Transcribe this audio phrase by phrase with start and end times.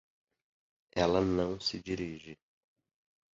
[0.95, 2.35] Ela não se dirige.